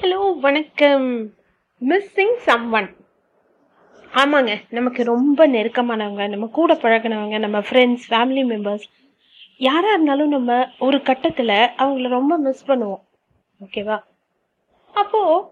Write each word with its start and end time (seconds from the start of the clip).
Hello 0.00 0.18
வணக்கம். 0.40 1.06
Missing 1.82 2.34
someone 2.46 2.88
ஆமாங்க 4.12 4.52
நமக்கு 4.76 5.04
ரொம்ப 5.04 5.46
நெருக்கமானவங்க 5.46 6.28
நம்ம 6.28 6.46
கூட 6.58 6.74
பழகினவங்க 6.74 7.38
நம்ம 7.38 7.58
ஃப்ரெண்ட்ஸ் 7.58 8.04
ஃபேமிலி 8.10 8.42
மெம்பர்ஸ் 8.50 8.84
யாராக 9.66 9.94
இருந்தாலும் 9.94 10.28
நம்ம 10.28 10.58
ஒரு 10.78 10.98
கட்டத்தில் 11.02 11.54
அவங்கள 11.82 12.08
ரொம்ப 12.08 12.36
மிஸ் 12.36 12.68
பண்ணுவோம். 12.68 13.02
ஓகேவா 13.60 13.96
அப்போது 14.94 15.42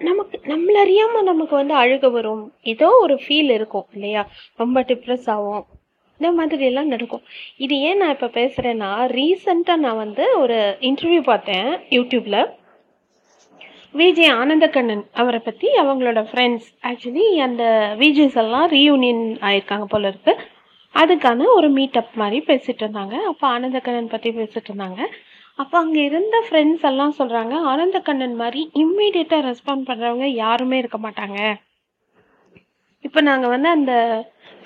நமக்கு 0.00 0.40
நம்மள 0.44 0.76
அறியாமல் 0.84 1.28
நமக்கு 1.30 1.56
வந்து 1.56 1.74
அழுக 1.74 2.10
வரும். 2.10 2.44
ஏதோ 2.62 2.90
ஒரு 3.00 3.16
ஃபீல் 3.24 3.50
இருக்கும் 3.50 3.88
இல்லையா? 3.92 4.24
ரொம்ப 4.56 4.80
டிப்ரெஸ் 4.80 5.28
ஆகும் 5.36 5.66
இந்த 6.20 6.30
மாதிரி 6.32 6.64
எல்லாம் 6.64 6.86
நடக்கும். 6.86 7.24
இது 7.56 7.74
ஏன் 7.80 7.96
நான் 7.96 8.14
இப்போ 8.18 8.30
பேசுகிறேன்னா 8.38 8.92
ரீசண்டாக 9.18 9.84
நான் 9.86 10.02
வந்து 10.04 10.26
ஒரு 10.38 10.60
இன்டர்வியூ 10.90 11.22
பார்த்தேன் 11.32 11.68
யூடியூப்பில் 11.98 12.40
விஜே 13.94 14.26
ஆனந்தக்கண்ணன் 14.40 15.02
அவரை 15.20 15.38
பற்றி 15.44 15.68
அவங்களோட 15.82 16.20
ஃப்ரெண்ட்ஸ் 16.30 16.68
ஆக்சுவலி 16.88 17.26
அந்த 17.46 17.62
விஜேஸ் 18.02 18.36
எல்லாம் 18.42 18.66
ரீயூனியன் 18.74 19.22
ஆயிருக்காங்க 19.48 19.86
போல 19.92 20.10
இருக்கு. 20.12 20.32
அதுக்கான 20.94 21.46
ஒரு 21.56 21.68
மீட்டப் 21.76 22.12
மாதிரி 22.22 22.38
பேசிகிட்டு 22.50 22.82
இருந்தாங்க. 22.84 23.14
அப்போ 23.30 23.44
ஆனந்தக்கண்ணன் 23.54 24.12
பற்றி 24.14 24.30
பேசிகிட்டு 24.38 24.70
இருந்தாங்க. 24.70 25.00
அப்போ 25.62 25.76
அங்கே 25.78 26.02
இருந்த 26.08 26.36
ஃப்ரெண்ட்ஸ் 26.46 26.84
எல்லாம் 26.90 27.14
சொல்கிறாங்க 27.20 27.54
ஆனந்தக்கண்ணன் 27.72 28.36
மாதிரி 28.42 28.60
இம்மீடியட்டாக 28.82 29.46
ரெஸ்பாண்ட் 29.50 29.88
பண்ணுறவங்க 29.90 30.26
யாருமே 30.44 30.78
இருக்க 30.82 30.98
மாட்டாங்க. 31.06 31.38
இப்போ 33.04 33.20
நாங்கள் 33.30 33.52
வந்து 33.54 33.68
அந்த 33.68 33.92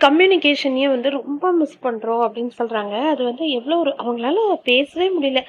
கம்யூனிகேஷனையே 0.04 0.88
வந்து 0.94 1.08
ரொம்ப 1.18 1.52
மிஸ் 1.60 1.82
பண்ணுறோம் 1.86 2.22
அப்படின்னு 2.26 2.52
சொல்கிறாங்க 2.60 2.94
அது 3.12 3.22
வந்து 3.30 3.44
எவ்வளோ 3.58 3.76
ஒரு 3.84 3.92
அவங்களால 4.02 4.38
பேசவே 4.70 5.08
முடியல. 5.16 5.42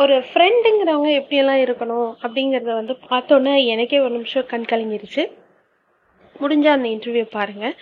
ஒரு 0.00 0.14
ஃப்ரெண்டுங்கிறவங்க 0.28 1.10
எப்படியெல்லாம் 1.18 1.62
இருக்கணும் 1.64 2.08
அப்படிங்கிறத 2.22 2.72
வந்து 2.80 2.94
பார்த்தோன்னே 3.10 3.52
எனக்கே 3.72 3.98
ஒரு 4.06 4.12
நிமிஷம் 4.16 4.48
கண் 4.52 4.66
கலங்கிருச்சு. 4.72 5.22
முடிஞ்சால் 6.40 6.76
அந்த 6.76 6.88
இன்டர்வியூ 6.94 7.26
பாருங்கள் 7.36 7.76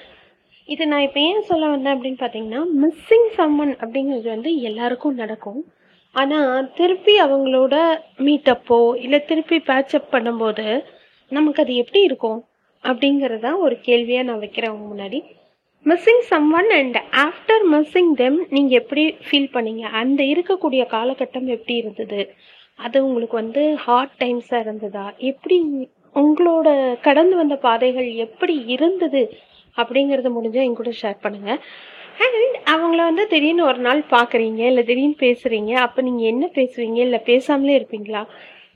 இது 0.69 0.85
நான் 0.91 1.05
இப்போ 1.07 1.21
ஏன் 1.31 1.49
சொல்ல 1.49 1.65
வந்தேன் 1.73 1.95
அப்படின்னு 1.97 2.21
பார்த்தீங்கன்னா 2.23 2.61
மிஸ்ஸிங் 2.83 3.29
சம்மன் 3.39 3.75
அப்படிங்கிறது 3.83 4.29
வந்து 4.35 4.51
எல்லாருக்கும் 4.69 5.21
நடக்கும். 5.23 5.61
ஆனால் 6.15 6.69
திருப்பி 6.79 7.15
அவங்களோட 7.25 7.75
மீட்டப்போ 8.27 8.79
இல்லை 9.05 9.21
திருப்பி 9.31 9.59
பேட்சப் 9.71 10.13
பண்ணும்போது 10.15 10.67
நமக்கு 11.31 11.63
அது 11.65 11.75
எப்படி 11.83 12.03
இருக்கும் 12.09 12.41
அப்படிங்கிறதா 12.85 13.53
ஒரு 13.67 13.77
கேள்வியாக 13.89 14.29
நான் 14.29 14.43
வைக்கிறேன் 14.45 14.73
அவங்க 14.73 14.87
முன்னாடி. 14.93 15.21
Missing 15.87 16.23
someone 16.53 16.71
and 16.77 16.97
after 17.25 17.65
missing 17.73 18.13
them 18.15 18.39
நீங்கள் 18.51 18.79
எப்படி 18.79 19.03
ஃபீல் 19.27 19.53
பண்ணீங்க? 19.53 19.83
அந்த 20.01 20.21
இருக்கக்கூடிய 20.23 20.83
காலகட்டம் 20.95 21.47
எப்படி 21.47 21.75
இருந்தது? 21.77 22.21
அது 22.79 22.97
உங்களுக்கு 23.05 23.37
வந்து 23.37 23.63
ஹார்ட் 23.75 24.15
டைம்ஸாக 24.23 24.65
இருந்ததா? 24.65 25.05
எப்படி 25.31 25.57
உங்களோட 26.15 26.69
கடந்து 27.01 27.37
வந்த 27.37 27.57
பாதைகள் 27.57 28.09
எப்படி 28.27 28.65
இருந்தது? 28.67 29.23
அப்படிங்கிறத 29.77 30.31
முடிஞ்சால் 30.37 30.67
என் 30.67 30.81
கூட 30.81 30.93
ஷேர் 31.03 31.23
பண்ணுங்கள் 31.23 31.61
அண்ட் 32.25 32.59
அவங்கள 32.75 33.01
வந்து 33.11 33.27
திடீர்னு 33.27 33.65
ஒரு 33.65 33.79
நாள் 33.79 34.03
பார்க்குறீங்க 34.11 34.61
இல்லை 34.71 34.85
திடீர்னு 34.85 35.19
பேசுகிறீங்க 35.21 35.73
அப்போ 35.87 36.03
நீங்கள் 36.03 36.31
என்ன 36.33 36.51
பேசுவீங்க? 36.55 36.99
இல்லை 37.07 37.21
பேசாமலே 37.27 37.77
இருப்பீங்களா? 37.79 38.23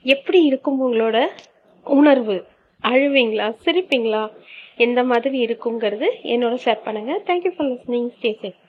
எப்படி 0.05 0.41
இருக்கும் 0.43 0.81
உங்களோட 0.81 1.17
உணர்வு? 1.85 2.37
அழுவீங்களா? 2.83 3.47
சிரிப்பீங்களா? 3.65 4.23
எந்த 4.77 4.99
மாதிரி 5.03 5.37
இருக்குங்கிறது 5.45 6.09
என்னோட 6.33 6.55
ஷேர் 6.63 6.85
பண்ணுங்கள் 6.85 7.23
thank you 7.27 7.53
for 7.55 7.69
listening 7.71 8.11
stay 8.17 8.31
safe 8.41 8.59